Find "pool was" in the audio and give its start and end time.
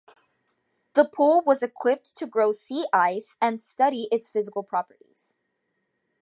1.05-1.61